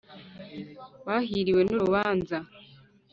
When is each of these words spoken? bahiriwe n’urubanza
bahiriwe 1.07 1.61
n’urubanza 1.65 2.37